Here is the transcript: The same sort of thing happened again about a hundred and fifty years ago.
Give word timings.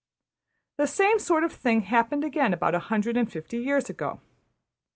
The 0.77 0.87
same 0.87 1.19
sort 1.19 1.43
of 1.43 1.53
thing 1.53 1.81
happened 1.81 2.23
again 2.23 2.53
about 2.55 2.73
a 2.73 2.79
hundred 2.79 3.17
and 3.17 3.31
fifty 3.31 3.59
years 3.59 3.87
ago. 3.87 4.19